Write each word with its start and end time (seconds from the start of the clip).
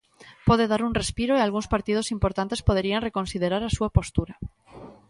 Pode 0.47 0.65
dar 0.71 0.81
un 0.87 0.93
respiro 1.01 1.33
e 1.35 1.41
algúns 1.41 1.67
partidos 1.73 2.11
importantes 2.15 2.65
poderían 2.67 3.05
reconsiderar 3.07 3.61
a 3.65 3.73
súa 3.77 3.89
postura. 3.97 4.35